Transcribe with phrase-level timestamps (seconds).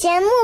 [0.00, 0.39] 节目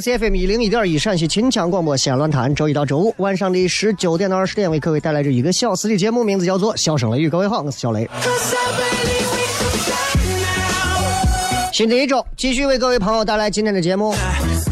[0.00, 7.28] C F M 一零一点一陕西秦腔广播西安论坛，周一到周五晚上的十九点到二十点，为各位带来这一个小时的节目，名字叫做《笑声雷雨》。
[7.30, 8.08] 各位好，我是小雷。
[11.72, 14.14] 新的一周，继续为各位朋友带来今天的节目。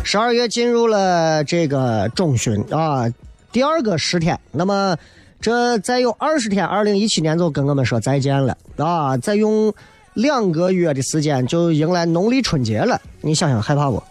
[0.03, 3.07] 十二月进入了这个中旬啊，
[3.53, 4.97] 第二个十天，那么
[5.41, 9.17] 这再有二十天，二零一七年就跟我们说再见了啊！
[9.19, 9.73] 再用
[10.15, 14.03] 两个月的时间就迎来农历春节了，你想想害怕不？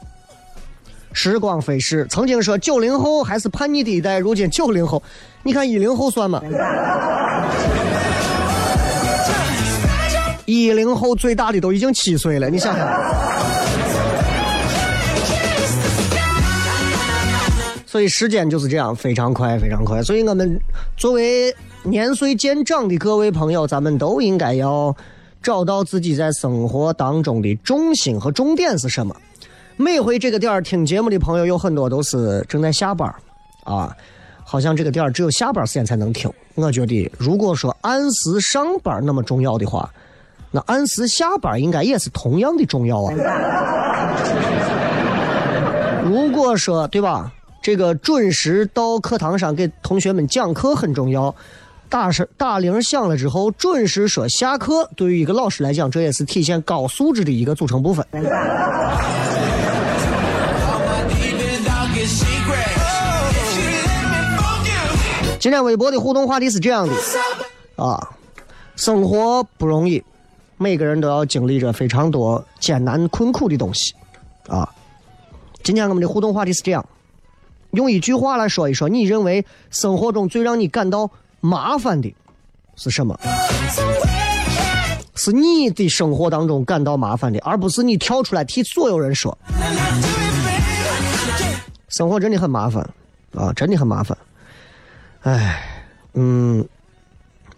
[1.17, 5.01] 时光飞逝，曾经说九零后还是叛逆的一代，如今九零后，
[5.43, 6.41] 你看一零后算吗？
[10.45, 12.85] 一零后最大的都已经七岁了，你想想。
[17.85, 20.03] 所以时间就是这样，非常快，非常快。
[20.03, 20.59] 所以我们
[20.97, 24.93] 作为年岁渐长的各位朋友，咱们都应该要
[25.41, 29.15] 找到自己在生活当中的重心和重点是什么。
[29.78, 33.13] 每回这个点儿听节目的朋友有很多都是正在下班
[33.66, 33.94] 啊，
[34.44, 36.31] 好像这个点儿只有下班时间才能听。
[36.53, 39.91] 我觉得，如果说按时上班那么重要的话，
[40.50, 43.13] 那按时下班应该也是同样的重要啊。
[46.06, 47.30] 如果说对吧，
[47.62, 51.36] 这个准时到课堂上给同学们讲课很重要，
[51.90, 58.06] 打声打铃响了之后准时说下课，对于一个老师来讲，这也是体现高素质的一个组成部分。
[65.45, 66.94] 今天微博的互动话题是这样的
[67.75, 68.16] 啊，
[68.75, 70.03] 生活不容易，
[70.57, 73.94] 每个人都要经历着非常多艰难困苦的东西
[74.47, 74.67] 啊。
[75.61, 76.83] 今天我们的互动话题是这样，
[77.73, 81.07] 用一句话来说一说，你认为生活中最让你感到
[81.41, 82.12] 麻烦的
[82.75, 83.16] 是什么？
[85.13, 89.38] 是你的生活当中感到麻烦的，而不是你跳出来替所有人说。
[91.89, 92.81] 生活真的很麻烦
[93.35, 94.17] 啊，真的很麻烦。
[95.25, 95.59] 唉，
[96.13, 96.63] 嗯，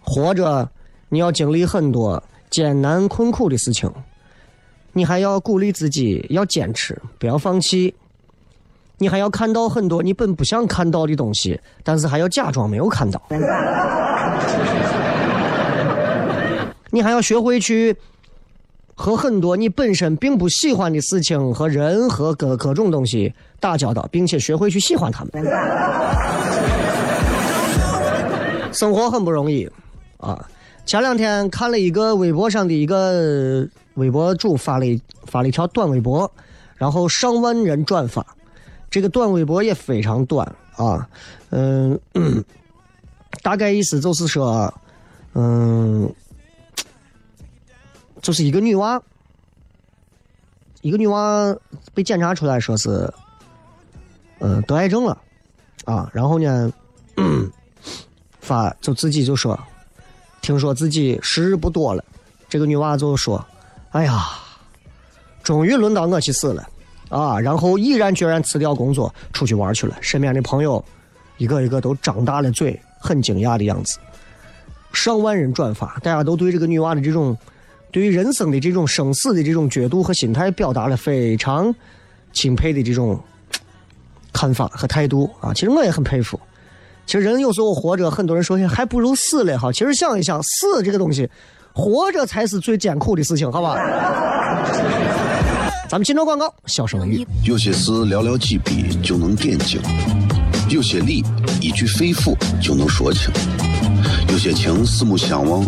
[0.00, 0.66] 活着
[1.10, 3.92] 你要经历很多艰难困苦的事情，
[4.94, 7.94] 你还要鼓励自己要坚持，不要放弃。
[8.96, 13.20] 你还要看到很多你本不想看到的东西，但是还要假装没有看到。
[16.90, 17.94] 你还要学会去
[18.94, 23.30] 和很多你本身并不喜欢的事情和人和各各种东西
[23.60, 25.44] 打交道，并且学会去喜欢他们。
[28.72, 29.68] 生活很不容易，
[30.18, 30.48] 啊！
[30.84, 34.86] 前两天看了一个微博上的一个微博主发了
[35.26, 36.30] 发了一条短微博，
[36.76, 38.24] 然后上万人转发。
[38.90, 41.06] 这个短微博也非常短啊，
[41.50, 41.98] 嗯，
[43.42, 44.72] 大概意思就是说，
[45.34, 46.10] 嗯，
[48.22, 49.00] 就是一个女娃，
[50.80, 51.54] 一个女娃
[51.92, 53.12] 被检查出来说是，
[54.38, 55.18] 嗯，得癌症了。
[55.84, 56.72] 啊，然后呢，
[58.48, 59.58] 发就自己就说，
[60.40, 62.02] 听说自己时日不多了，
[62.48, 63.44] 这个女娃就说，
[63.90, 64.24] 哎呀，
[65.42, 66.66] 终于轮到我去死了
[67.10, 67.38] 啊！
[67.38, 69.96] 然后毅然决然辞掉工作，出去玩去了。
[70.00, 70.82] 身边的朋友
[71.36, 73.98] 一个一个都张大了嘴，很惊讶的样子。
[74.92, 77.36] 上万人转发，大家都对这个女娃的这种
[77.90, 81.74] 对于人生的这种生死的这种角度和心态，表达了非常
[82.32, 83.18] 钦佩的这种
[84.32, 85.52] 看法和态度啊！
[85.52, 86.40] 其实我也很佩服。
[87.08, 89.72] 其实人有时候活着，很多人说还不如死了哈。
[89.72, 91.26] 其实想一想，死这个东西，
[91.72, 93.76] 活着才是最艰苦的事情，好吧？
[95.88, 97.26] 咱们进入广告，笑声雷雨。
[97.44, 99.80] 有些事寥寥几笔就能点睛，
[100.68, 101.24] 有些理
[101.62, 103.32] 一句肺腑就能说清，
[104.30, 105.66] 有些情四目相望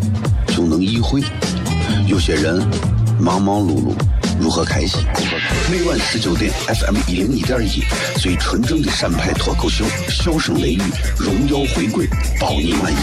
[0.49, 1.23] 就能意会，
[2.07, 2.63] 有些人
[3.19, 3.95] 忙忙碌碌
[4.39, 5.01] 如何开心？
[5.71, 7.85] 每晚十九点，FM 一零一点一，
[8.19, 10.83] 最纯正的陕派脱口秀，笑声雷雨，
[11.17, 12.09] 荣耀回归，
[12.41, 12.97] 包你满意。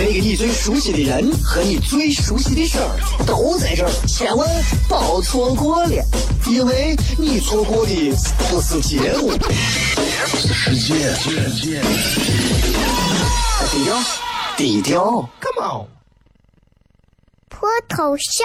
[0.00, 2.90] 那个你最熟悉的人和你最熟悉的事儿
[3.24, 4.48] 都在这儿，千万
[4.88, 6.04] 别错过了，
[6.48, 7.92] 因为你错过的
[8.50, 9.30] 不是节目，
[10.26, 11.14] 是世界。
[13.70, 13.96] 低调，
[14.56, 15.86] 低调，Come on，
[17.48, 18.44] 脱头像？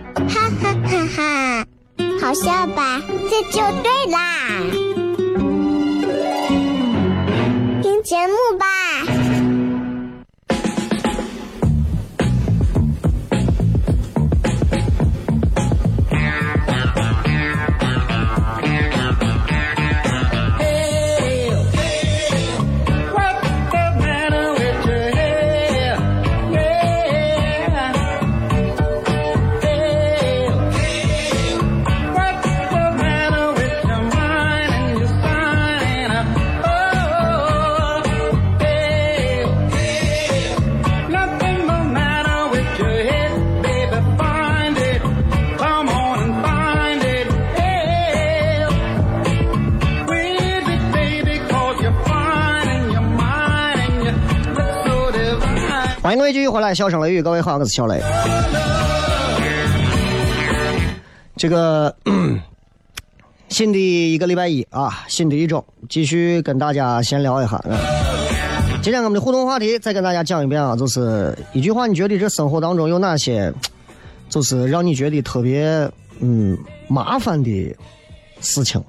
[0.15, 1.65] 哈哈哈哈！
[2.19, 3.01] 好笑吧？
[3.29, 4.17] 这就对啦。
[7.81, 8.65] 听节目吧。
[56.11, 58.03] 欢迎各位继续回来，笑声雷雨，各位好，我是小雷。
[61.37, 61.95] 这个
[63.47, 67.63] 新的一个礼拜一啊，新的一周，继续跟大家闲聊一下。
[68.83, 73.53] 今天我们的互动话题再跟大家讲一遍啊，就是一句话，你觉得这生活当中有哪些，
[74.27, 76.57] 就是让你觉得特别嗯
[76.89, 77.73] 麻烦的
[78.41, 78.83] 事情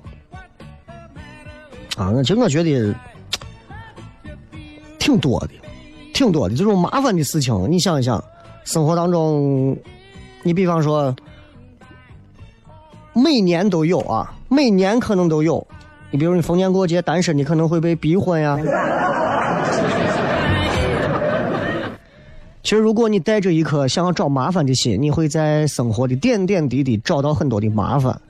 [1.96, 2.12] 啊？
[2.24, 2.92] 其实我觉得
[4.98, 5.61] 挺多的。
[6.12, 8.22] 挺多的这种麻烦的事情，你想一想，
[8.64, 9.76] 生活当中，
[10.42, 11.14] 你比方说，
[13.12, 15.66] 每年都有啊，每年可能都有。
[16.10, 18.58] 你比如你逢年过节单身，你可能会被逼婚呀。
[22.62, 28.20] 其实，如果你带着一颗想要找麻烦的心，你会在生活的点点滴滴找到很多的麻烦。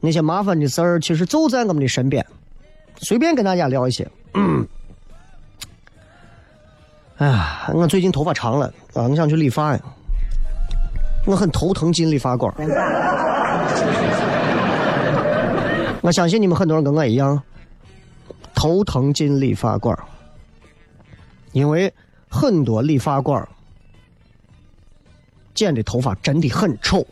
[0.00, 2.24] 那些麻烦的事儿，其实就在我们的身边。
[2.98, 4.06] 随便跟大家聊一些。
[4.34, 4.66] 嗯。
[7.18, 9.80] 哎呀，我最近头发长了啊，我想去理发呀。
[11.26, 12.52] 我很头疼进理发馆。
[16.00, 17.42] 我相信你们很多人跟我一样，
[18.54, 19.98] 头疼进理发馆，
[21.50, 21.92] 因为
[22.28, 23.46] 很多理发馆
[25.54, 27.04] 剪的头发真的很丑，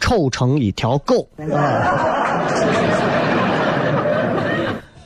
[0.00, 3.07] 丑成一条狗啊。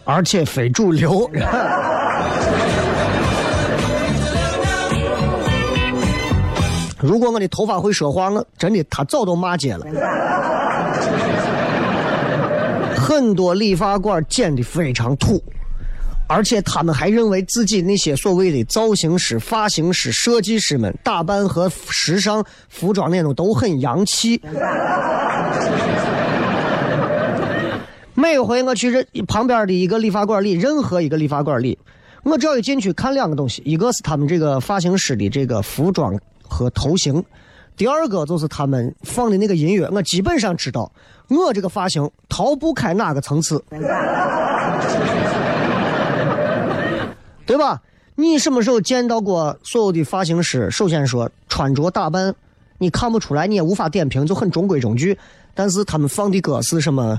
[0.04, 1.30] 而且非主流。
[6.98, 9.84] 如果我的头发会说话，我真的他早都骂街了。
[12.96, 15.42] 很多理发馆剪的非常土，
[16.28, 24.40] 而且他们还认为自己那些所谓的造型师、发型师、设计师们打扮和时尚服装那种都很洋气。
[28.22, 31.76] 每回我去任旁边的一个理发馆里，任何一个理发馆里，
[32.22, 37.24] 我只要一进去看两个东西，一个是他们这个发型师的这个服装和头型，
[37.76, 40.92] 第二个就是他们放的那个音乐，我基本上知道，
[41.26, 43.60] 我这个发型逃不开哪个层次，
[47.44, 47.82] 对吧？
[48.14, 50.70] 你什么时候见到过所有的发型师？
[50.70, 52.32] 首先说穿着打扮，
[52.78, 55.18] 你看不出来，你也无法点评，就很中规中矩。
[55.54, 57.18] 但是他们放的歌是什么？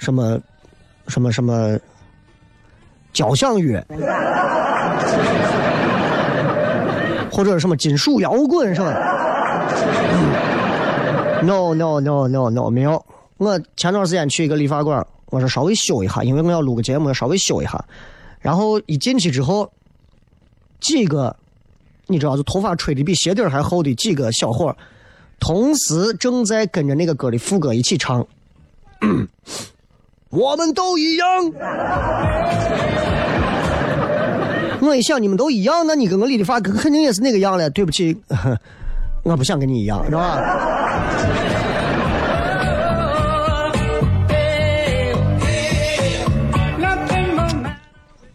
[0.00, 0.40] 什么？
[1.06, 1.78] 什么什么？
[3.12, 3.84] 交响乐，
[7.28, 8.92] 或者什么金属摇滚，是吧
[11.42, 13.04] ？No no no no no，没有。
[13.38, 17.84] 我前段时间去一个理发馆，我说稍微修一下，因为我要录个节目，稍微修一下。
[18.38, 19.68] 然后一进去之后，
[20.78, 21.34] 几个
[22.06, 24.76] 你知道，就头发吹的比鞋底还厚的几个小伙，
[25.40, 28.24] 同时正在跟着那个歌的副歌一起唱。
[30.30, 31.26] 我们都一样。
[34.80, 37.68] 我一想，你们都一样，那你跟我理的发肯定也是那个样了。
[37.70, 38.16] 对不起，
[39.24, 40.40] 我不想跟你一样，是吧？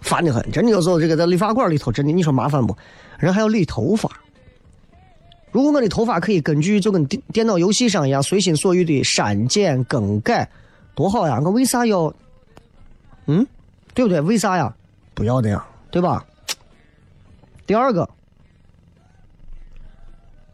[0.02, 2.76] 烦的很，真的有时候这个在理发馆里头，真的你说麻烦不？
[3.20, 4.10] 人还要理头发。
[5.52, 10.48] 如果我的头发可以根据就跟电电脑游戏上一样，随心所欲的删减更改。
[10.96, 11.40] 多好呀！
[11.44, 12.12] 我为啥要？
[13.28, 13.46] 嗯，
[13.94, 14.22] 对不对？
[14.22, 14.74] 为啥呀？
[15.14, 16.26] 不要的呀，对吧？
[17.68, 18.08] 第二个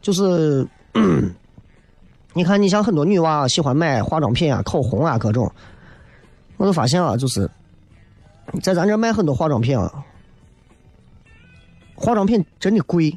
[0.00, 0.66] 就是，
[2.34, 5.52] 你看，你像很多女娃喜欢买化妆品啊、口红啊各种，
[6.56, 7.48] 我都发现啊，就是
[8.62, 10.04] 在咱这卖很多化妆品啊，
[11.94, 13.16] 化妆品真的贵。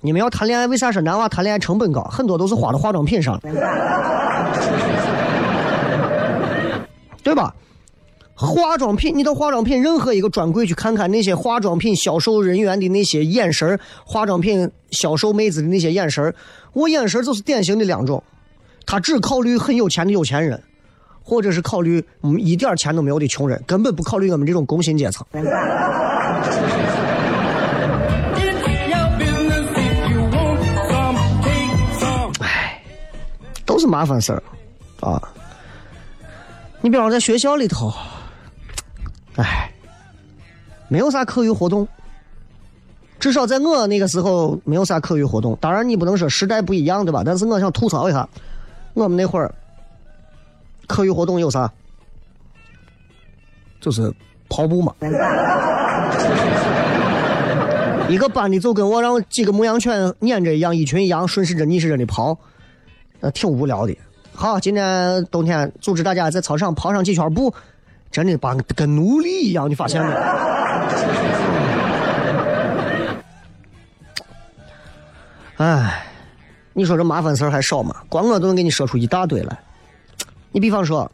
[0.00, 2.02] 你们要谈恋爱，为啥说男娃谈恋爱成本高？
[2.04, 3.40] 很多都是花到化妆品上。
[7.24, 7.52] 对吧？
[8.36, 16.34] 化妆品，你到化妆品任何一个专柜去看看那些化妆品销售人员的那些眼神化妆品销售妹子的那些眼神
[16.72, 18.20] 我眼神就是典型的两种，
[18.84, 20.60] 他只考虑很有钱的有钱人，
[21.22, 25.24] 或者是考虑嗯一点钱都没有的穷人，根本不考虑我们这种工薪阶层。
[32.40, 32.82] 唉，
[33.64, 34.42] 都是麻烦事儿，
[34.98, 35.22] 啊。
[36.84, 37.90] 你比方在学校里头，
[39.36, 39.72] 哎，
[40.86, 41.88] 没有啥课余活动，
[43.18, 45.56] 至少在我那个时候没有啥课余活动。
[45.62, 47.22] 当然，你不能说时代不一样，对吧？
[47.24, 48.28] 但是我想吐槽一下，
[48.92, 49.54] 我们那会儿
[50.86, 51.72] 课余活动有啥？
[53.80, 54.12] 就是
[54.50, 54.94] 跑步嘛。
[58.10, 62.38] 一个班的就跟我让几个牧羊犬撵着一样，一群羊顺时针逆时针的跑，
[63.20, 63.96] 那挺无聊的。
[64.36, 67.54] 好，今天冬天组织大家在操场跑上几圈步，
[68.10, 70.12] 真的把跟奴隶一样，你发现没？
[75.58, 76.04] 哎，
[76.72, 77.94] 你说这麻烦事儿还少吗？
[78.08, 79.56] 光我都能给你说出一大堆来。
[80.50, 81.10] 你比方说，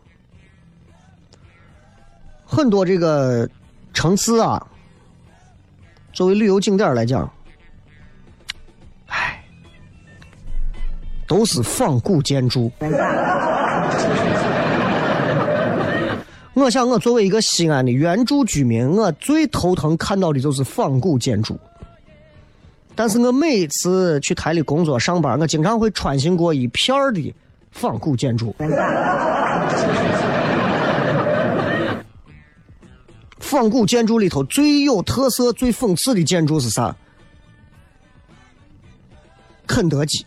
[2.47, 3.49] 很多这个
[3.93, 4.67] 城市啊，
[6.12, 7.31] 作为旅游景点来讲。
[11.30, 12.72] 都是仿古建筑。
[16.54, 21.56] 我想，我作为一个西安的原住居民，我最头疼看到的就是仿古建筑。
[22.96, 27.32] 但是我每一次去台里工作上班，我经常会穿行过一片儿的
[27.70, 28.52] 仿古建筑。
[33.38, 36.94] 仿古建筑里头最有特色、最讽刺的建筑是啥？
[39.68, 40.26] 肯德基。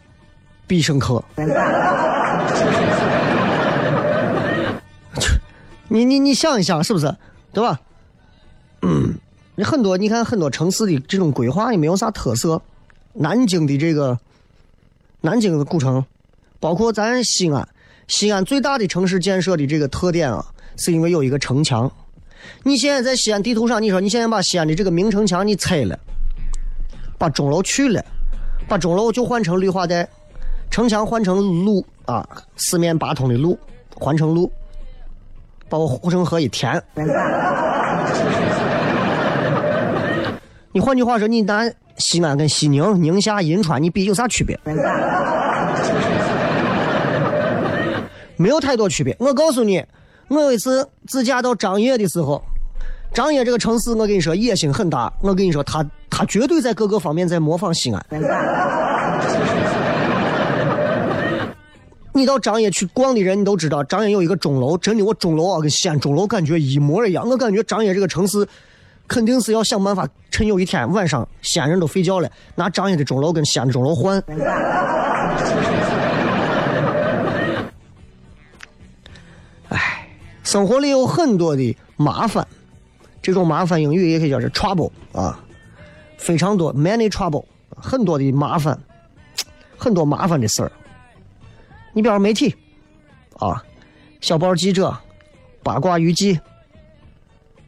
[0.65, 1.23] 必胜客，
[5.87, 7.13] 你你你想一想，是不是？
[7.51, 7.79] 对吧？
[8.81, 9.13] 嗯，
[9.55, 12.61] 你很多，你看很多城市的这种规划也没有啥特色。
[13.13, 14.17] 南京的这个
[15.21, 16.03] 南京的古城，
[16.59, 17.67] 包括咱西安，
[18.07, 20.43] 西安最大的城市建设的这个特点啊，
[20.77, 21.91] 是因为有一个城墙。
[22.63, 25.99] 你现在在西安地图上，你说你现在把西安的这个明城墙你拆了，
[27.19, 28.03] 把钟楼去了，
[28.67, 30.09] 把钟楼就换成绿化带。
[30.73, 33.55] 城墙换成路啊，四面八通的路
[33.93, 34.51] 换成路，
[35.69, 36.81] 把我护城河一填。
[40.71, 41.61] 你换句话说，你拿
[41.97, 44.59] 西安跟西宁、宁夏、银川，你比有啥区别？
[48.35, 49.15] 没有太多区别。
[49.19, 49.85] 我告诉你，
[50.27, 52.41] 我有一次自驾到张掖的时候，
[53.13, 55.13] 张掖这个城市，我跟你说野心很大。
[55.21, 58.03] 我跟你说，他他绝对在各个方面在模仿西安。
[62.15, 67.27] 你到张掖去逛的人，你都知道张掖有一个钟楼，真的，我钟楼啊跟西安钟楼感觉一模一样。
[67.27, 68.47] 我感觉张掖这个城市
[69.07, 74.23] 肯定是要想办法趁有一天晚上西安人都睡觉了，拿张掖的钟楼跟西安的钟楼换。
[79.69, 80.07] 哎，
[80.43, 82.47] 生活里有很多的麻烦，
[83.23, 85.43] 这种麻烦英语也可以叫是 trouble 啊，
[86.17, 87.43] 非常多，many trouble，
[87.75, 88.79] 很多的麻烦，
[89.75, 90.71] 很多麻烦的事儿。
[91.93, 92.55] 你比方媒体
[93.37, 93.63] 啊，
[94.19, 94.97] 小报记者、
[95.61, 96.39] 八卦娱记，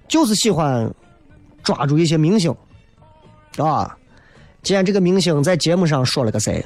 [0.08, 0.91] 就是喜欢
[1.63, 2.53] 抓住一些明星
[3.58, 3.98] 啊。
[4.63, 6.65] 今天这个明星在节目上说了个谁，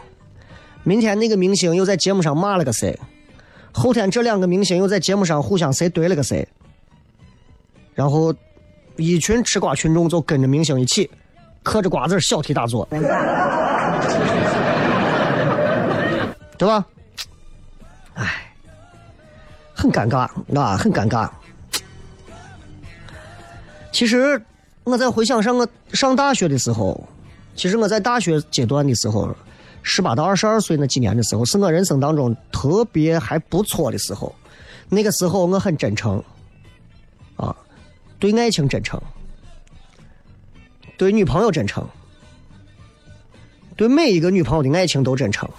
[0.83, 2.97] 明天那个明星又在节目上骂了个谁，
[3.73, 6.47] 后天这两个明星又在节目上互相谁怼了个谁，
[7.93, 8.33] 然后
[8.95, 11.11] 一群吃瓜群众就跟着明星一起
[11.61, 12.87] 嗑着瓜子小题大做，
[16.57, 16.85] 对吧？
[18.19, 18.53] 唉，
[19.73, 21.29] 很尴尬啊，很尴尬。
[23.93, 24.41] 其实
[24.83, 27.01] 我在回想上我上大学的时候，
[27.55, 29.33] 其实我在大学阶段的时候，
[29.83, 34.35] 十八到二十二岁那几年的时候，是我人生当中特别还不错的时候。
[34.89, 36.21] 那个时候我很真诚，
[37.37, 37.55] 啊，
[38.19, 39.01] 对爱情真诚，
[40.97, 41.87] 对女朋友真诚，
[43.77, 45.49] 对每一个女朋友的爱情都真诚。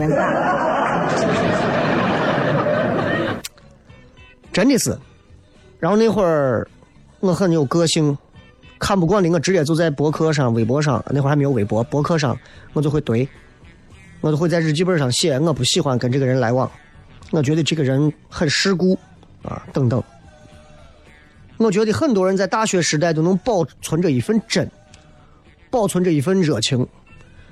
[4.52, 4.96] 真的是，
[5.78, 6.68] 然后那会儿
[7.20, 8.16] 我很有个性，
[8.78, 12.36] 看不惯的我直接就在博客上、微博上，那会儿还没有微博，博客上
[12.72, 13.26] 我就会怼，
[14.20, 16.70] 我就会在日记本上写，我不喜欢跟这个人来往，
[17.30, 18.98] 我觉得这个人很世故
[19.42, 20.02] 啊等等。
[21.58, 24.68] 我觉得很多人在大学时代都能保存着一份真，
[25.70, 26.84] 保存着一份热情，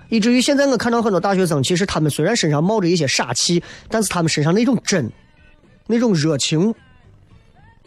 [0.09, 5.09] 以至于现在我看到很多大学生，其实他们虽然身上冒着一些傻气，但是他们身上那种真，
[5.87, 6.75] 那种热情。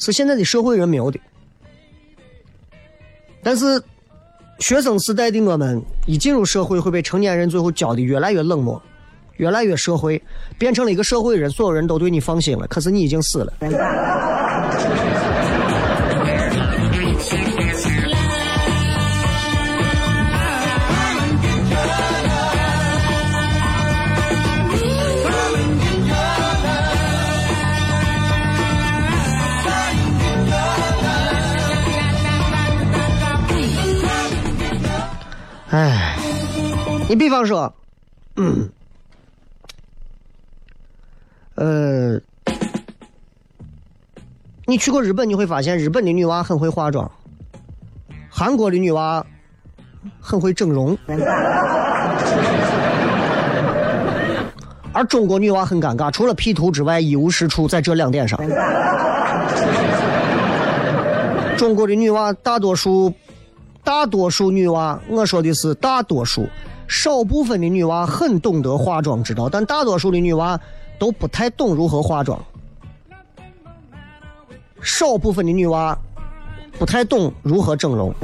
[0.01, 1.19] 是现在的社会人没有的，
[3.43, 3.81] 但是
[4.59, 8.81] 学生时代的我们一进入社会，会被成年人最后教的越来越冷漠，
[9.37, 10.21] 越来越社会，
[10.57, 13.53] 变成了一个社会人，所有人都对你放心了，可是你已经死了。
[37.11, 37.73] 你比方说，
[38.37, 38.69] 嗯，
[41.55, 42.17] 呃，
[44.65, 47.11] 你去过日本，你会发现日本的女娃很会化妆，
[48.29, 49.25] 韩国的女娃
[50.21, 50.97] 很会整容，
[54.93, 58.39] 而中国女娃很尴尬，除了 P 图之外一无是处，在这两点上，
[61.57, 63.13] 中国的女娃大多数。
[63.83, 66.47] 大多数女娃，我说的是大多数，
[66.91, 70.59] 少部分的女娃很懂得化妆之道，但大多数的女娃
[70.99, 72.37] 都不太懂如何化妆。
[74.81, 75.97] 少部分的女娃
[76.77, 78.13] 不太懂如何整容，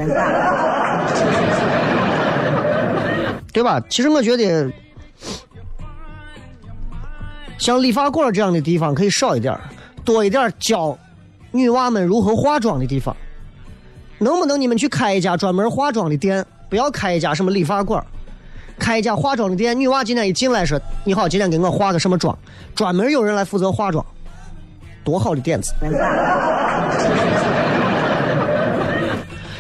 [3.53, 3.81] 对吧？
[3.89, 4.69] 其实我觉得，
[7.57, 9.57] 像理发馆这样的地方可以少一点，
[10.03, 10.99] 多一点教
[11.51, 13.15] 女娃们如何化妆的地方。
[14.19, 16.45] 能不能你们去开一家专门化妆的店？
[16.69, 18.05] 不要开一家什么理发馆，
[18.79, 19.77] 开一家化妆的店。
[19.79, 22.37] 女娃今天一进来说：“你好，今天给我化个什么妆？”
[22.75, 24.05] 专门有人来负责化妆，
[25.03, 25.73] 多好的点子！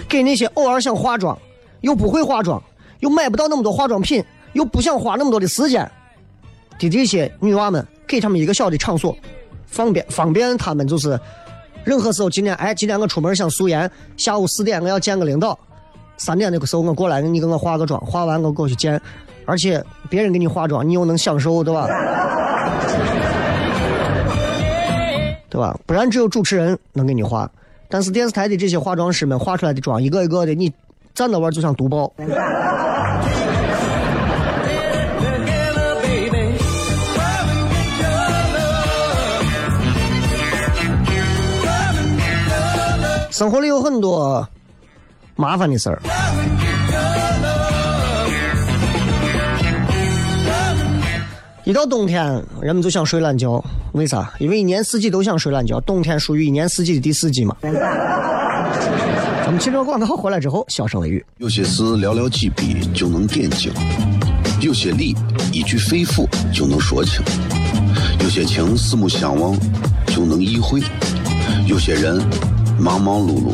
[0.07, 1.37] 给那些偶尔想化妆
[1.81, 2.61] 又不会化妆
[2.99, 5.89] 又买不到那么多化妆品又不想花那么多的时间
[6.79, 9.15] 的这些女娃们，给他们一个小的场所，
[9.65, 11.19] 方便方便他们就是。
[11.83, 15.57] 任何时候，今天哎，今天我出门想素颜，下午四点我要见个领导，
[16.17, 18.99] 三点那个时候我过来，你给我化个妆，化完我过去见，
[19.45, 21.87] 而且别人给你化妆，你又能享受，对吧？
[25.49, 25.77] 对吧？
[25.85, 27.49] 不然只有主持人能给你化，
[27.87, 30.73] 但是电视台的这些化妆师们化出来的妆，一个一个的，你
[31.13, 32.11] 站那玩就像毒爆。
[43.31, 44.47] 生活里有很多
[45.37, 46.01] 麻烦的事儿。
[51.63, 54.33] 一到冬天，人们就想睡懒觉，为啥？
[54.39, 57.55] 因为一年四季都想睡懒觉，冬天属于一年四季的第四季嘛。
[57.61, 61.23] 咱们汽车广告回来之后，小声雷雨。
[61.37, 63.71] 有些事寥寥几笔就能点睛，
[64.59, 65.15] 有些理
[65.51, 67.21] 一句肺腑就能说清，
[68.21, 69.55] 有些情四目相望
[70.07, 70.81] 就能意会，
[71.67, 72.19] 有些人。
[72.79, 73.53] 忙忙碌碌，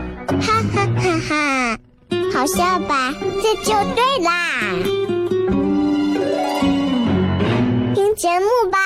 [0.39, 1.77] 哈哈哈哈！
[2.33, 3.13] 好笑吧？
[3.41, 4.29] 这就对啦。
[7.93, 8.79] 听节目吧。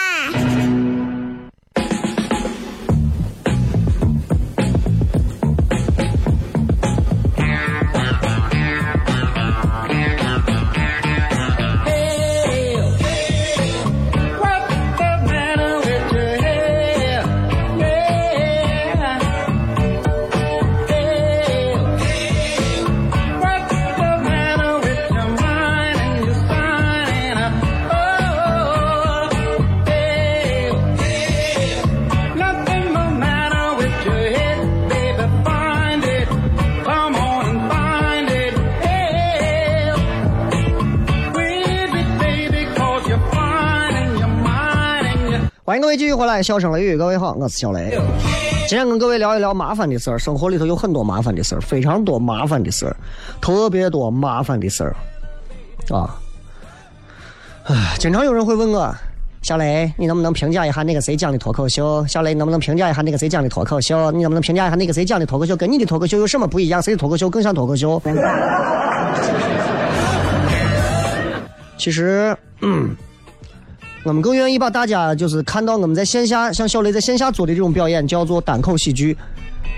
[45.75, 47.99] 欢迎各位继续回来，笑声雷雨，各位好，我是小雷。
[48.65, 52.95] 今天跟各位聊一聊麻烦的事儿，生活里头有很多麻烦的事儿，非常多麻烦的事儿，
[53.41, 54.95] 特别多麻烦的事儿
[55.93, 56.15] 啊！
[57.65, 58.95] 唉，经常有人会问我，
[59.41, 62.07] 小雷，你能不能评价一下那个谁讲的脱口秀？
[62.07, 64.09] 小雷，能不能评价一下那个谁讲的脱口秀？
[64.11, 66.81] 你能不能评价一下那个谁讲的脱口秀跟你的脱口秀有什么不一样？
[66.81, 68.01] 谁的脱口秀更像脱口秀？
[71.77, 72.95] 其实，嗯。
[74.05, 79.17] 我们更愿意把大家就是看到我们在线下像小雷在线下做的这种表演叫做单口喜剧，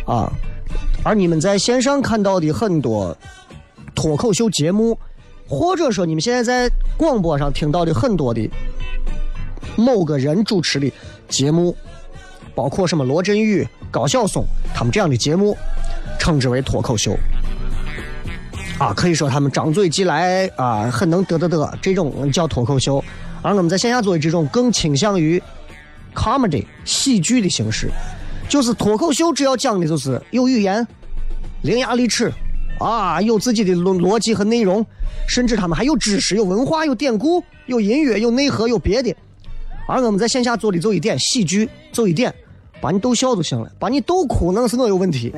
[0.05, 0.29] 啊，
[1.01, 3.17] 而你们在线上看到的很多
[3.95, 4.99] 脱口秀节目，
[5.47, 8.49] 或者说你们现在在广播上听到的很多的
[9.77, 10.91] 某个人主持的
[11.29, 11.73] 节目，
[12.53, 14.43] 包括什么罗振宇、高晓松
[14.75, 15.55] 他们这样的节目，
[16.19, 17.17] 称之为脱口秀，
[18.77, 23.01] 啊，可以说他们张嘴即来啊，很能嘚嘚嘚，这种叫脱口秀。
[23.41, 25.41] 而我们在线下做的这种更倾向于
[26.13, 27.89] comedy 喜剧的形式，
[28.49, 30.85] 就是脱口秀，主要讲的就是有语言、
[31.61, 32.31] 伶牙俐齿
[32.79, 34.85] 啊，有自己的逻逻辑和内容，
[35.27, 39.15] 甚至他们还有知识、有文化、有典故、有音乐、有内核、有别的。
[39.87, 42.33] 而我们在线下做的就一点喜剧，就一点，
[42.81, 45.31] 把你逗笑就行了，把你逗哭那是我有问题。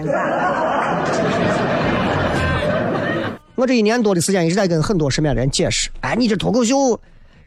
[3.55, 6.99] 我这一年多的时间一直在跟很多身边的人解释，哎，你这脱口秀。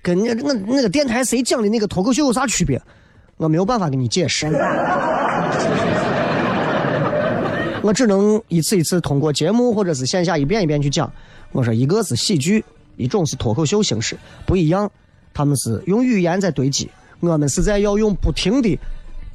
[0.02, 2.80] 跟那那那个电台谁讲的那个脱口秀有啥区别？
[3.38, 4.46] 我没有办法给你解释，
[7.82, 11.10] 我只能一次一次通过节目或者是线下一遍一遍去讲。
[11.50, 12.64] 我说一个是喜剧，
[12.96, 14.88] 一种是脱口秀形式，不一样。
[15.34, 16.88] 他们是用语言在堆积，
[17.18, 18.78] 我们是在要用不停的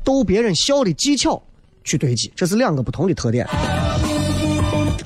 [0.06, 1.42] 逗别人笑的技巧
[1.84, 3.46] 去堆积，这是两个不同的特点。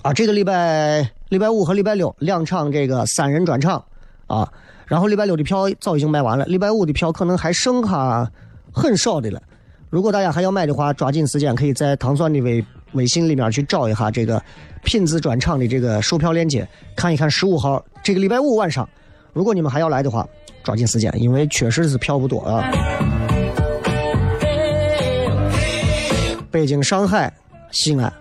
[0.04, 3.84] 啊，这个礼拜礼拜五和礼拜六两场这个三人专场
[4.28, 4.52] 啊。
[4.92, 8.30] 然后礼拜六的票早已经卖完了，礼拜五的票可能还剩下
[8.74, 9.42] 很少的了。
[9.90, 14.44] 如果大家还要买的话，抓紧时间，可以在糖蒜的微微信里面去找一下这个
[14.84, 18.86] 品质专场的这个售票链接，看一看十五号这个礼拜五晚上。
[19.32, 20.28] 如果你们还要来的话，
[20.62, 22.70] 抓紧时间，因为确实是票不多啊。
[26.52, 27.34] 北京、上海、
[27.72, 28.12] 西安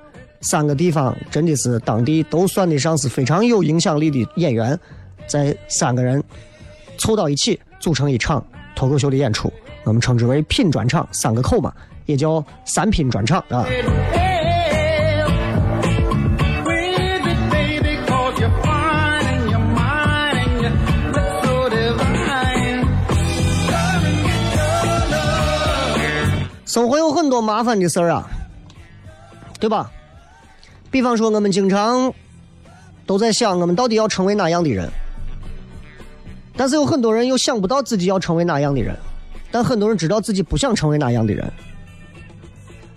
[0.41, 4.79] 三个地方真的是当地都算得上是非常有影响力的演员，
[5.27, 6.23] 在三个人。
[7.01, 8.45] 凑到一起组成一场
[8.77, 9.51] 脱口秀的演出，
[9.85, 11.73] 我们称之为品专场，三个口嘛，
[12.05, 13.65] 也叫三拼专场啊。
[26.67, 28.29] 生活有很多麻烦的事儿啊，
[29.59, 29.91] 对吧？
[30.91, 32.13] 比方说，我们经常
[33.07, 34.89] 都在想，我们到底要成为哪样的人？
[36.61, 38.95] 但是有很多人又想不到自己要成为哪样的人，
[39.51, 41.51] 但很多人知道自己不想成为哪样的人。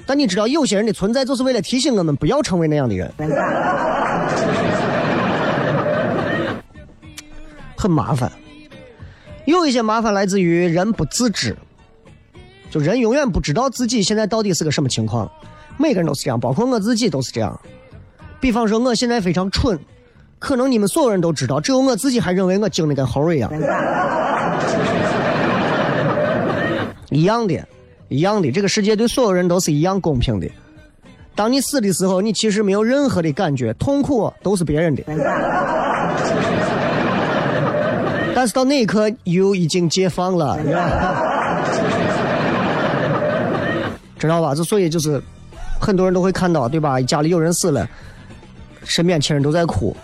[0.06, 3.10] 但你知道，有些人的存在就是为了提醒我们不要成为那样的人，
[7.78, 8.30] 很麻烦。
[9.46, 11.56] 有一些麻烦来自于人不自知，
[12.70, 15.32] 就人永远不知道自己现在到底是个什么情况。
[15.78, 17.58] 每个人都是这样，包括我自己都是这样。
[18.42, 19.80] 比方说，我现在非常蠢，
[20.44, 23.50] 可能你们所有人都知道，只有我自己还认为我精的跟猴一样。
[27.10, 27.66] 一样的，
[28.10, 30.50] 一样的，这个世界对所有人都是一样公平的。
[31.34, 35.04] 当你死的时候，你其实没有任何的感觉，痛苦都是别人的。
[38.36, 40.60] 但是到那一刻，又已经解放了，
[44.20, 44.54] 知道吧？
[44.54, 45.24] 之所以就是
[45.80, 47.00] 很多人都会看到，对吧？
[47.00, 47.88] 家里有人死了，
[48.84, 49.96] 身边亲人都在哭，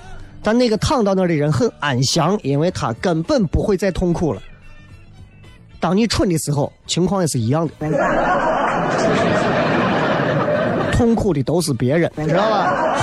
[0.42, 4.42] 但那个躺到那儿的人很安详，因为他根本不会再痛苦了。
[5.80, 7.74] 当你蠢的时候，情况也是一样的，
[10.92, 12.98] 痛苦的都是别人，知道吧？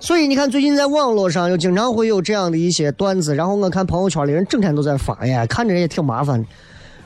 [0.00, 6.48] 所以你看，最近在网络上又经常会有这样的一些段子，然后我看朋友圈里人整天都在发，哎呀，看着也挺麻烦的。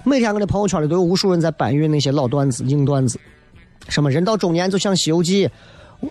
[0.05, 3.18] 每天我的朋友圈里都有无数人在搬运那些老段子、硬段子，
[3.88, 5.46] 什么人到中年就像《西游记》，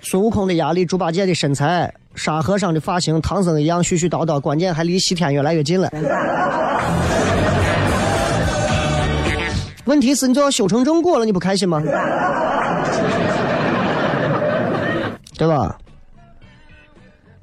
[0.01, 1.93] 孙悟空的压力，猪八戒的身材。
[2.15, 5.89] 沙和尚的发型，唐僧一样絮絮叨叨，关键还离西天越来越近了。
[9.85, 11.81] 问题是，你就要修成正果了，你不开心吗？
[15.37, 15.77] 对吧？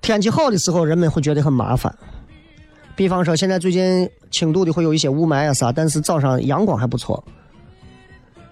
[0.00, 1.94] 天气好的时候，人们会觉得很麻烦。
[2.94, 7.22] 比方说，现在最近轻度的会有一些雾霾啊啥，但是早上阳光还不错。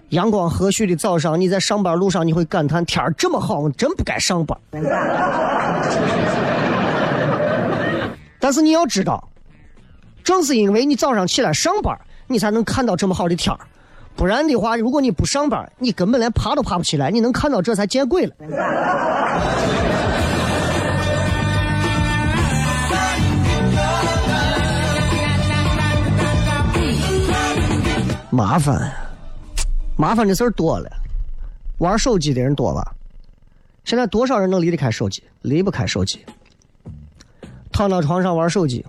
[0.09, 4.57] 阳光和煦的早上，你在上班路上，你会感叹天儿这么好，我真不该上班。
[8.39, 9.27] 但是你要知道，
[10.23, 11.93] 正是因为你早上起来上班，
[12.27, 13.59] 你才能看到这么好的天儿。
[14.15, 17.11] 不然的话，如果你不上班，你根本连爬都爬不起来。
[17.11, 18.33] 你能看到这才见鬼了。
[28.29, 29.06] 麻烦。
[29.99, 30.87] 麻烦的事儿多了，
[31.79, 32.95] 玩手机的人多了。
[33.83, 35.23] 现在多少人能离得开手机？
[35.41, 36.23] 离不开手机。
[37.71, 38.85] 躺到床上玩手机，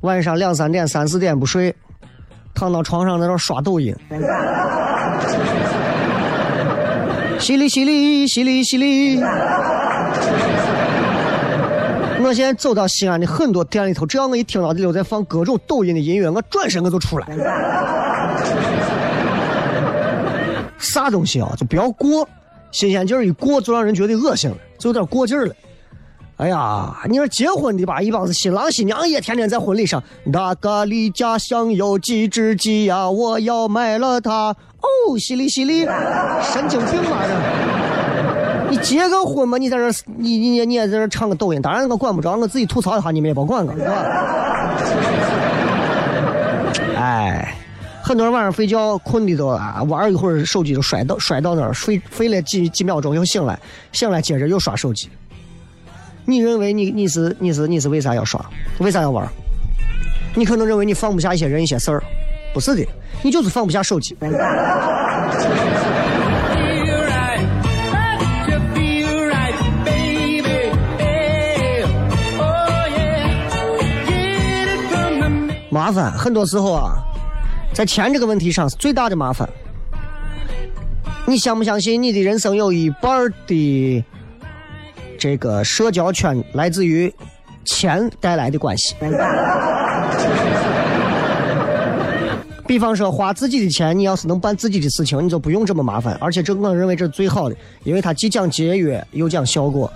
[0.00, 1.76] 晚上两三点、三四点不睡，
[2.54, 3.94] 躺到床上在那刷抖音。
[7.38, 9.22] 淅沥淅沥淅沥淅沥。
[12.20, 17.26] 我现在走到西安的很多店里头，只要我一听到里头在放各种抖音的音乐，我转身我就出来。
[20.78, 22.28] 啥东西啊，就不要过，
[22.70, 25.54] 新鲜劲儿一过就让人觉得恶心了，就有点过劲儿了。
[26.36, 34.54] 哎呀，你说结婚的吧，一帮子新郎新娘也天天在婚礼上，那个离家乡有几只鸡呀，我要买了它。
[34.80, 35.84] 哦，淅沥淅沥，
[36.40, 38.70] 神经病嘛这！
[38.70, 43.92] 你结个婚嘛，你在这，你你你也在这唱个抖音，当然我管不着，我自己吐槽一下，你们也别管我，是吧？
[46.96, 47.56] 哎。
[48.08, 53.60] 很多人晚上睡觉困的都啊，玩一会儿手机就摔到摔到那儿，睡睡了几几秒钟又醒来，
[53.92, 55.10] 醒来接着又刷手机。
[56.24, 58.42] 你认为你你是你是你是为啥要刷？
[58.78, 59.28] 为啥要玩？
[60.34, 62.02] 你可能认为你放不下一些人一些事儿，
[62.54, 62.82] 不是的，
[63.20, 64.16] 你就是放不下手机。
[75.68, 77.04] 麻烦，很多时候啊。
[77.78, 79.48] 在钱这个问题上是最大的麻烦。
[81.28, 84.04] 你相不相信你的人生有一半的
[85.16, 87.14] 这个社交圈来自于
[87.64, 88.96] 钱带来的关系？
[92.66, 96.18] 比方说花自己的钱，你要是能办自己的事情，你就不用这么麻烦。
[96.20, 99.88] 而且这我认为这是最好的，因为它既讲节约又讲效果。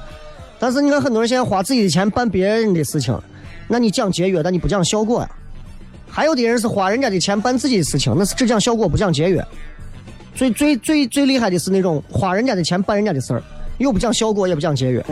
[0.57, 3.21] 但是你看很多人现在花自己的钱办别人的事情，
[3.67, 5.29] 那你讲节约，但你不讲效果呀。
[6.15, 9.43] 还有的人是花人家的钱办自己的事情，那是只讲效果不讲节约。
[10.35, 13.43] 最最最最厉害的是那种花人家的钱办人家的事儿，
[13.79, 15.03] 又不讲效果也不讲节约。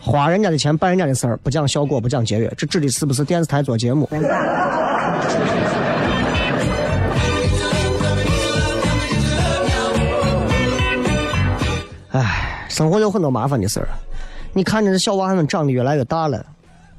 [0.00, 4.08] 花人家的钱办人家的事儿，不讲效果不讲节约，这指的是不是电视台做节目？
[12.12, 13.88] 唉，生活有很多麻烦的事儿。
[14.56, 16.46] 你看着这小娃们长得越来越大了，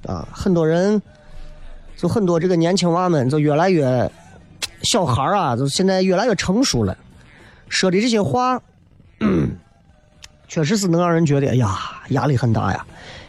[0.06, 1.02] 啊，很多人，
[1.96, 4.12] 就很多这个年轻娃们就越来越，
[4.82, 6.96] 小孩啊，就现在越来越成熟了，
[7.70, 8.62] 说的这些话，
[10.50, 12.86] 确实是能让人觉得，哎呀，压力很大呀。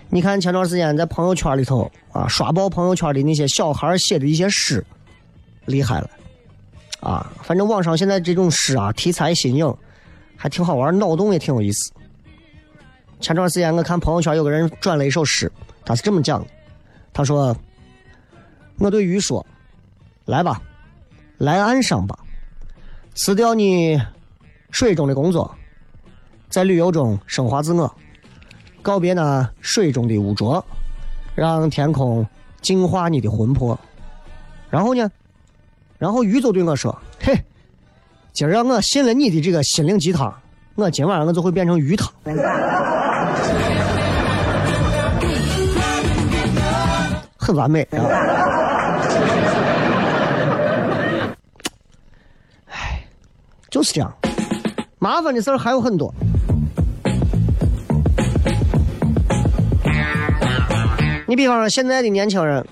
[0.08, 4.84] 你看前段时间在朋友圈里头啊，刷爆朋友圈的那些小孩写的一些诗，
[5.66, 6.10] 厉害了
[7.00, 7.32] 啊！
[7.42, 9.72] 反正网上现在这种诗啊，题材新颖，
[10.36, 11.92] 还挺好玩，脑洞也挺有意思。
[13.20, 15.50] 前段时间我看朋友圈有个人转了一首诗，
[15.84, 16.46] 他是这么讲的：
[17.12, 17.56] 他说，
[18.78, 19.44] 我对鱼说，
[20.26, 20.60] 来吧，
[21.38, 22.18] 来岸上吧，
[23.14, 24.00] 辞掉你
[24.70, 25.52] 水中的工作，
[26.48, 27.92] 在旅游中升华自我。
[28.82, 30.64] 告别那水中的污浊，
[31.34, 32.24] 让天空
[32.60, 33.76] 净化你的魂魄。
[34.70, 35.10] 然后呢？
[35.98, 37.34] 然后鱼就对我说：“嘿，
[38.32, 40.32] 今儿让我信了你的这个心灵鸡汤，
[40.76, 42.12] 我今晚上我就会变成鱼汤。”
[47.46, 48.02] 很完美啊！
[52.68, 53.04] 哎，
[53.70, 54.12] 就是这样，
[54.98, 56.12] 麻烦的事儿还有很多。
[61.28, 62.66] 你比方说，现在的年轻人，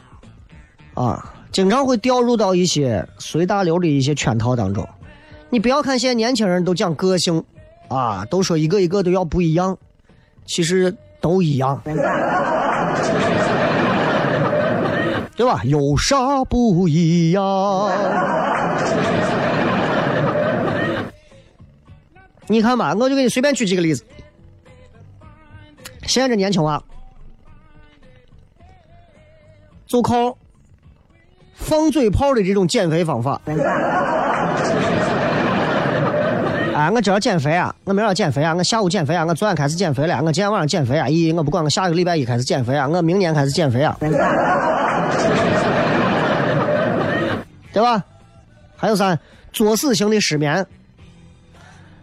[0.95, 4.85] 啊，经常会掉入到一些随大流的一些圈套当中。
[5.51, 7.45] 你不要看现在年轻人都讲个性，
[7.87, 9.79] 啊，都说一个一个都要不一样，
[10.47, 11.81] 其实都一样，
[15.37, 15.61] 对吧？
[15.64, 17.42] 有啥不一样？
[22.47, 24.05] 你看吧，我就给你随便举几个例子。
[26.07, 26.83] 现在这年轻娃。
[29.87, 30.37] 就靠
[31.55, 33.40] 放嘴炮的这种减肥方法。
[36.85, 43.97] 哎，我今儿减肥啊，我明儿减肥啊，我下午减肥啊，我昨天开始减肥了，我今天晚上减肥啊，咦，我不管，我下个礼拜一开始减肥啊，我明年开始减肥啊，
[47.73, 48.05] 对吧？
[48.77, 49.18] 还有啥？
[49.51, 50.66] 作死型的失眠。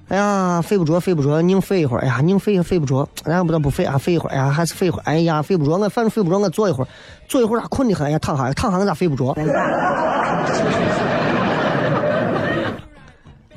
[0.07, 2.01] 哎呀，睡不着，睡不着，宁睡一会儿。
[2.01, 4.33] 哎呀，宁睡也睡不着，然后不得不睡啊，睡一会儿。
[4.33, 5.03] 哎呀，还是睡一会儿。
[5.05, 6.87] 哎呀，睡不着，我反正睡不着，我坐一会儿，
[7.27, 8.09] 坐一会儿咋困的很？
[8.11, 9.35] 呀，躺下，躺下我咋睡不着？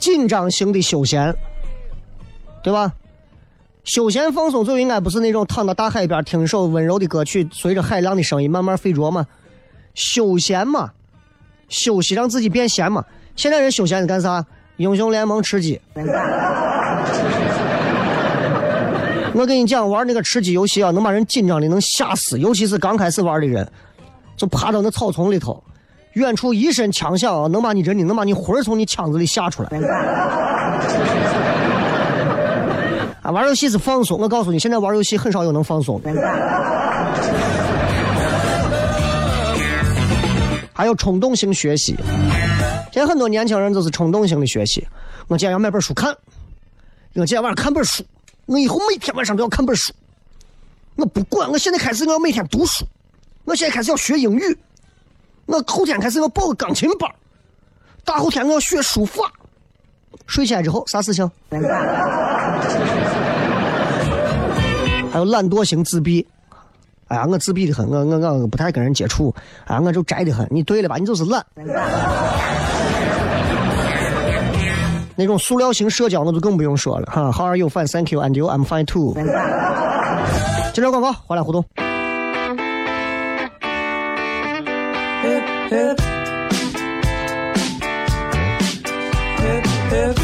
[0.04, 1.34] 紧张型的休闲，
[2.62, 2.92] 对吧？
[3.84, 9.26] 休闲放松就应该不是那种躺到大海边听一首温柔的歌曲，随着海浪的声音慢慢睡着嘛？
[9.94, 10.92] 休闲嘛，
[11.70, 13.02] 休息让自己变闲嘛。
[13.34, 14.44] 现在人休闲是干啥？
[14.76, 15.80] 英雄联盟吃鸡，
[19.32, 23.66] 我跟你讲，玩那个吃鸡游戏啊，能把人紧张的能吓死，尤其是刚开始玩的人，
[24.36, 25.64] 就趴到那草丛里头，
[26.14, 29.68] 远处一声枪响，能把你真的能把你魂儿从你腔子里吓出来。
[33.22, 36.10] 啊，玩游戏是放松，我告诉你，现在玩游戏很少有能放松的。
[40.72, 41.96] 还有冲动性学习。
[42.92, 44.86] 现在很多年轻人都是冲动性的学习。
[45.26, 46.10] 我今天要买本书看，
[47.14, 48.04] 我今天晚上看本书，
[48.46, 49.92] 我以后每天晚上都要看本书。
[50.94, 52.84] 我不管，我现在开始我要每天读书，
[53.44, 54.56] 我现在开始要学英语，
[55.46, 57.10] 我后天开始要报个钢琴班，
[58.04, 59.22] 大后天我要学书法。
[60.26, 61.30] 睡起来之后啥事情？
[65.12, 66.26] 还有懒惰型自闭。
[67.08, 69.34] 哎呀，我自闭的很，我我我不太跟人接触，
[69.66, 70.48] 哎，我就宅的很。
[70.50, 70.96] 你对了吧？
[70.96, 71.44] 你就是懒。
[75.14, 77.30] 那种塑料型社交，我就更不用说了哈。
[77.30, 77.68] How are you?
[77.68, 78.20] Fine, thank you.
[78.20, 78.48] And you?
[78.48, 79.14] I'm fine too.
[80.72, 81.64] 接着广告，回来互动。
[85.74, 85.98] hip,
[89.40, 90.18] hip, hip,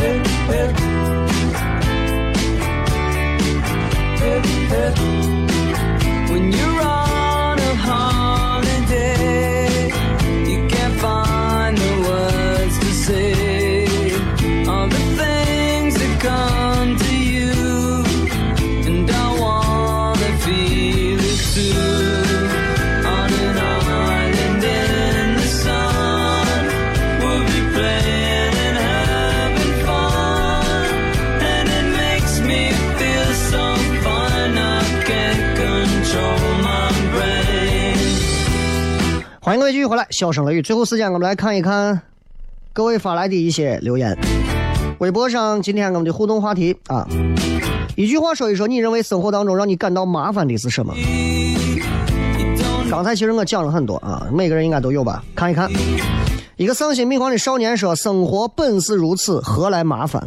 [0.00, 0.76] hip, hip,
[4.18, 5.15] hip, hip.
[40.06, 40.62] 来，笑声雷雨。
[40.62, 42.00] 最后时间，我们来看一看
[42.72, 44.16] 各位发来的一些留言。
[44.98, 47.06] 微博上今天我们的互动话题啊，
[47.96, 50.94] 一句话说一说，你认为生活当中让你感到麻烦的是什么？
[52.88, 55.22] 刚才其实我讲了很多啊，每个人应该都有吧？
[55.34, 55.68] 看一看，
[56.56, 60.26] 一个丧心病狂的少年说：“生活本是如此，何来麻烦？”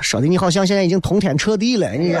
[0.00, 2.14] 说的你好像现在已经通天彻地了，你。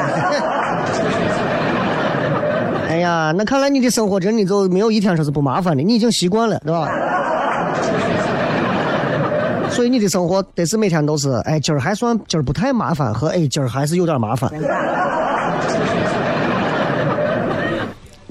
[3.10, 6.88] 哎呀，那看来你的生活真的就没有一天说是不麻烦的，你已经习惯了，对吧？
[9.68, 14.48] 所以你的生活得是每天都是，哎，今儿还算今儿不太麻烦，和哎今儿还是有点麻烦。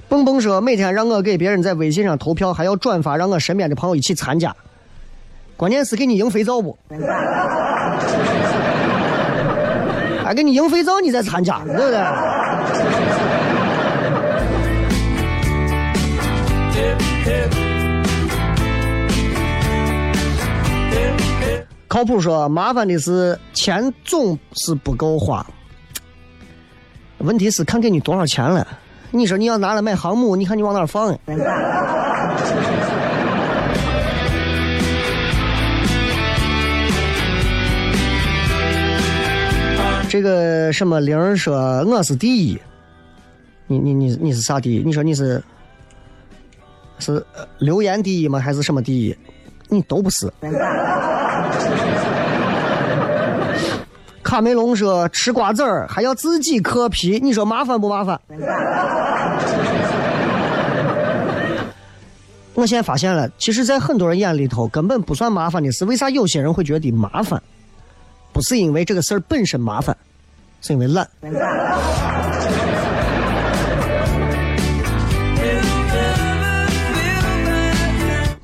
[0.07, 4.55] 蹦蹦说每天让我给别人在微信上投票，还要转发，让我身边的朋友一起参加。
[5.57, 6.77] 关键是给你赢肥皂不？
[10.25, 11.99] 哎，给你赢肥皂你再参加，对不对？
[21.87, 25.45] 靠谱说，麻烦的是钱总是不够花，
[27.17, 28.65] 问题是看给你多少钱了。
[29.11, 31.17] 你说你要拿来买航母，你看你往哪儿放？
[40.07, 42.59] 这个什么玲说我是第一，
[43.67, 44.83] 你你你你是啥第一？
[44.85, 45.43] 你说你是
[46.99, 47.25] 是
[47.57, 48.39] 留言第一吗？
[48.39, 49.17] 还是什么第一？
[49.67, 50.31] 你都不是。
[54.21, 58.19] 卡梅隆说吃瓜子儿还要自己嗑皮，你说麻烦不麻烦？
[62.53, 67.41] 我现在发现了，其实，在很多人眼里头，根本不算麻烦的是，为啥有些人会觉得麻烦？
[68.33, 69.95] 不是因为这个事儿本身麻烦，
[70.61, 71.07] 是因为懒。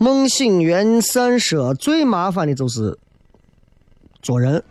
[0.06, 2.96] 梦醒缘散说最麻烦的就是
[4.22, 4.64] 做人，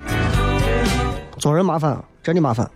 [1.39, 2.70] 做人麻烦，真的麻烦。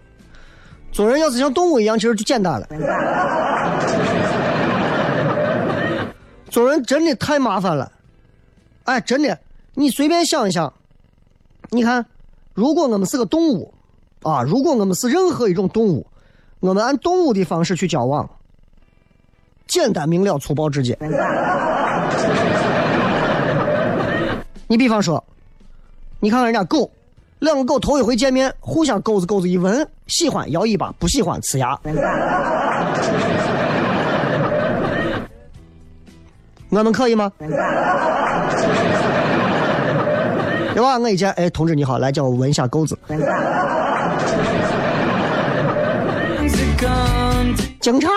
[0.91, 2.67] 做人要是像动物一样，其实就简单了。
[6.51, 7.93] 做人真的太麻烦了，
[8.83, 9.39] 哎，真的，
[9.75, 10.73] 你随便想一想，
[11.71, 12.05] 你看，
[12.55, 13.73] 如果我们是个动物，
[14.23, 16.05] 啊，如果我们是任何一种动物，
[16.59, 18.29] 我们按动物的方式去交往，
[19.69, 20.99] 简单明了，粗暴直接。
[24.67, 25.23] 你比方说，
[26.19, 26.91] 你看看人家狗，
[27.39, 31.79] 两个狗头一回见面，互相钩子钩子一闻，喜欢摇尾巴，不喜欢呲牙。
[36.71, 37.33] 我们可以吗？
[37.39, 37.49] 对
[40.83, 40.99] 吧？
[40.99, 42.99] 我一见，哎，同志你好，来叫我闻一下钩子。
[47.81, 48.09] 警察。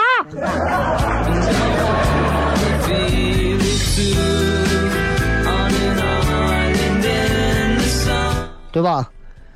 [8.72, 9.12] 对吧？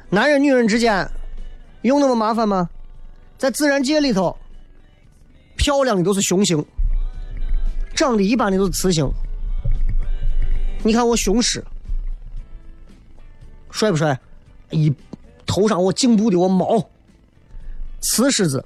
[0.09, 1.09] 男人女人之间
[1.81, 2.69] 用那么麻烦吗？
[3.37, 4.37] 在自然界里头，
[5.55, 6.63] 漂亮的都是雄性，
[7.95, 9.09] 长得一般的都是雌性。
[10.83, 11.63] 你看我雄狮，
[13.71, 14.17] 帅不帅？
[14.69, 14.93] 一
[15.45, 16.77] 头上我颈部的我毛，
[18.01, 18.63] 雌狮子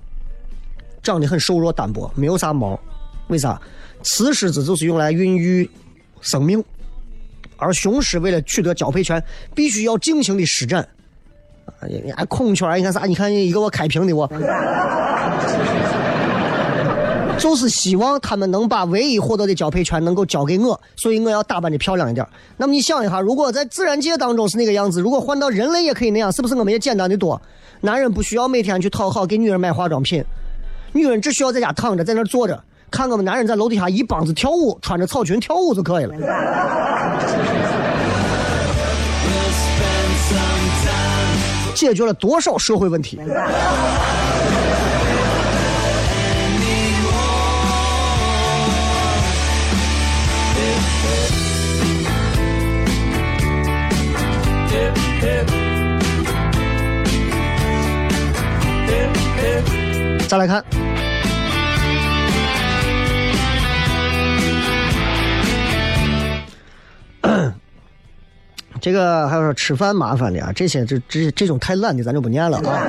[1.01, 2.79] 长得很瘦弱单薄，没有啥毛。
[3.27, 3.59] 为啥？
[4.01, 5.69] 雌狮子就是用来孕育
[6.21, 6.63] 生命。
[7.57, 9.21] 而雄狮为了取得交配权，
[9.53, 10.87] 必须要尽情的施展。
[11.65, 13.05] 啊，你看孔雀，你看啥？
[13.05, 14.27] 你看一个我开屏的我，
[17.37, 22.25] 就是希望他们能把唯一获得的交配权能够交给我，所以我要打扮的漂亮一点。
[22.57, 27.39] 那么你想一下，如果在自然界当中是那个样子，如果换到人类也可以那样，是不是我们也简单的多？
[27.81, 30.23] 男人不需要每天去讨好给女人买化妆品，
[30.91, 32.63] 女人只需要在家躺着，在那坐着。
[32.91, 36.15] 看我们男人在楼底下一帮子跳舞，穿着草裙跳舞就可以了。
[41.75, 43.19] 解决了多少社会问题？
[60.29, 60.63] 再来看。
[68.79, 72.79] 这个还有说吃饭麻烦的啊，这些这这这种太懒的咱就不念了啊。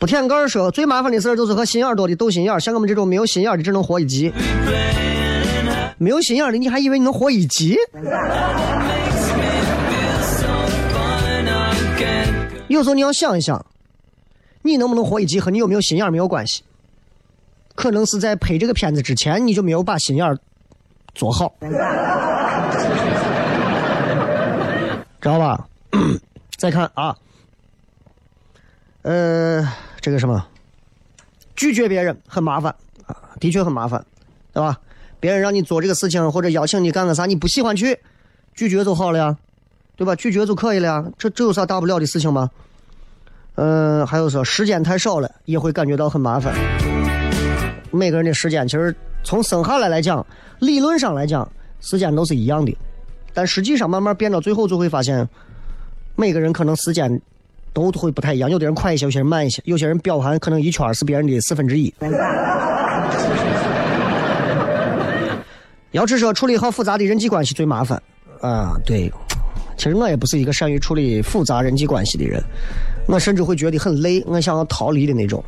[0.00, 4.32] 不舔盖说最麻烦的事儿就是和心眼多的斗心眼像我们这种没有心眼的只能活一集。
[5.98, 7.76] 没有心眼的你还以为你能活一集？
[12.74, 13.66] 有时候你要想一想，
[14.62, 16.62] 你能不能活一集和你有没有心眼没有关系。
[17.74, 20.38] 可能是在拍这个片子之前你就没有把心眼
[21.14, 21.52] 做好，
[25.20, 25.66] 知道吧？
[26.56, 27.16] 再看啊，
[29.02, 29.66] 呃，
[30.00, 30.46] 这个什么，
[31.56, 32.72] 拒绝别人很麻烦
[33.06, 34.04] 啊，的确很麻烦，
[34.52, 34.78] 对吧？
[35.18, 37.98] 别人让你做这个事情或者邀请你干个啥，你不喜欢去，
[38.54, 39.36] 拒绝就好了呀，
[40.00, 40.16] 对吧？
[40.16, 42.48] 拒绝就可以了呀，这这有啥大不了的事情吗？
[43.56, 46.54] 嗯，还有说时间太少了，也会感觉到很麻烦。
[47.90, 50.24] 每个人的时间其实从生下来来讲，
[50.58, 51.46] 理论上来讲，
[51.82, 52.74] 时间都是一样的，
[53.34, 55.28] 但实际上慢慢变到最后，就会发现，
[56.16, 57.20] 每个人可能时间
[57.74, 61.92] 都会不太一样，有的人快一些，有些人慢一些，有些人表盘可能一圈是别人的四分之一。
[65.92, 68.02] 要只说处理好复杂的人际关系最麻烦
[68.40, 69.12] 啊，对，
[69.80, 72.38] 其实我也不是一个善于处理复杂人际关系的人，
[73.06, 75.42] 我甚至会觉得很累，我想要逃离的那种。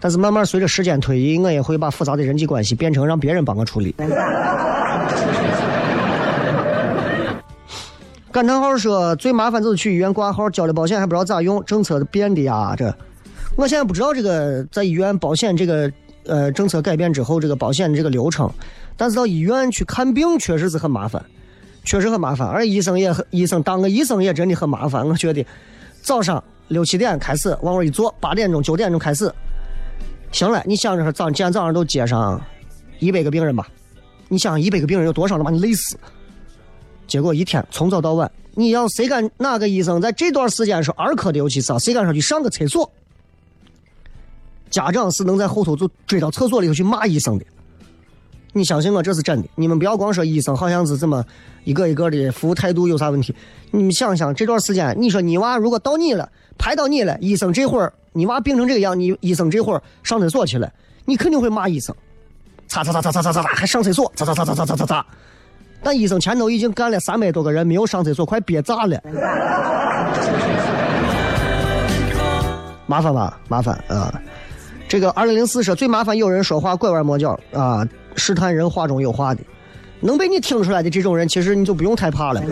[0.00, 3.94] 但是慢慢随着时间推移，我也会把复杂的人际关系变成让别人帮我处理。
[8.32, 12.86] 感叹号说最麻烦就是去医院挂号，交了保险还不知道咋用，政策变的呀，这
[13.56, 15.92] 我现在不知道这个在医院保险这个
[16.24, 18.50] 呃政策改变之后这个保险的这个流程，
[18.96, 21.22] 但是到医院去看病确实是很麻烦，
[21.84, 25.44] 确实很麻烦，而医生也很医生当个医生也真的很麻烦，我觉得
[26.02, 29.32] 早上六七点开始往那一坐，八点钟九点钟开始。
[30.30, 32.40] 行了，你想着说早今天早上都接上
[32.98, 33.66] 一百个病人吧，
[34.28, 35.98] 你想一百个病人有多少能把你累死？
[37.06, 42.88] 结果一天从早到晚，你要谁敢哪个医生在这段时间是儿科的，尤其是谁敢上去上个厕所？
[44.70, 47.44] 家长是能在后头就追到厕所里头去骂医生的。
[48.52, 49.48] 你相信我，这是真的。
[49.54, 51.24] 你们不要光说医生好像是怎么
[51.64, 53.34] 一个一个的服务态度有啥问题。
[53.70, 56.28] 你们想想这段时间，你说你娃如果到你了，
[56.58, 57.92] 排到你了，医生这会儿。
[58.12, 60.68] 你娃病成这个样，你医生这会儿上厕所去了，
[61.04, 61.94] 你肯定会骂医生，
[62.66, 65.06] 擦擦擦擦擦擦擦，还上厕所，擦擦擦擦擦擦擦擦。
[65.80, 69.00] 但医生前头已经干了三百多个人没有上厕所，快憋炸了。
[72.86, 74.12] 麻烦吧，麻烦啊！
[74.90, 77.86] 这个二零零四说最麻烦有人说话拐弯抹角啊，
[78.16, 79.40] 试探人话中有话的，
[80.00, 82.42] 能被你听出来的这种人，其实你就不用太怕了。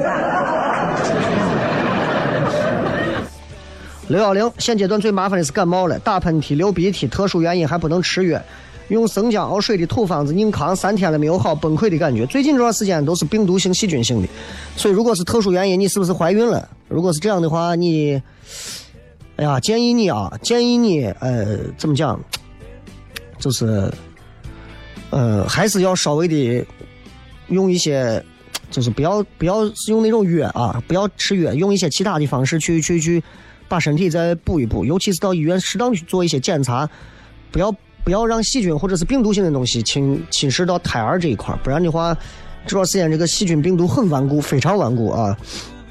[4.06, 8.40] 六幺零，现阶段最麻烦的是感冒了，打喷嚏、流鼻涕，特殊原因还不能吃药，
[8.86, 12.24] 用生姜熬水的土方子硬扛三天了没有好，崩溃的感觉。
[12.26, 14.28] 最近这段时间都是病毒性、细菌性的，
[14.76, 16.68] 所以如果是特殊原因，你是不是怀孕了？
[16.86, 18.22] 如果是这样的话，你，
[19.38, 22.20] 哎呀，建议你啊，建议你，呃，怎么讲？
[23.40, 23.90] 就是，
[25.10, 26.66] 呃，还是要稍微的
[27.48, 28.22] 用一些，
[28.70, 33.22] 就是不要不要用那种药啊，不要吃药，用一些其他的方式去去去。
[33.70, 36.88] 把身体再补一补，尤其是到医院适当去做一些检查，
[37.52, 37.70] 不要
[38.02, 42.16] 不要让细菌或者是病毒性的东西侵侵蚀到胎儿这一块不然的话，
[42.66, 45.36] 这段时间这个细菌病毒很顽固，非常顽固啊，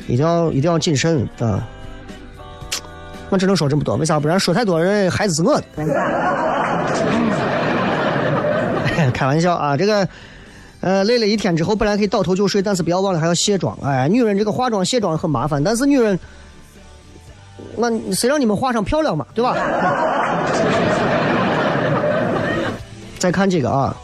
[0.08, 1.70] 一定要一定要谨慎啊！
[3.30, 4.20] 我只能说这么多，为啥？
[4.20, 5.66] 不然说太多人孩子是我的。
[9.14, 10.08] 开玩笑啊，这个
[10.82, 13.78] 呃累了一天之后本来可以倒头就睡，但是不要忘了还要卸妆。
[13.84, 16.18] 哎，女人这个化妆卸妆很麻烦，但是女人。
[17.76, 19.56] 那谁让你们画上漂亮嘛，对吧？
[23.18, 23.96] 再看这个啊，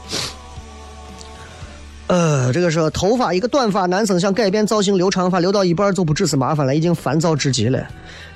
[2.08, 7.80] 呃，这个是头发，一个短发男生想改变造型留长发，留到一半就不只是麻烦了，已经烦躁至极了。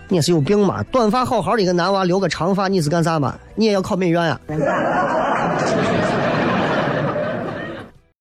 [0.10, 0.84] 你是有病吗？
[0.92, 3.36] 短发好好的一个男娃留个长发，你是干啥嘛？
[3.56, 4.40] 你也要考美院呀？